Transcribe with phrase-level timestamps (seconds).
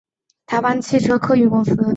[0.47, 1.75] 台湾汽车客运公司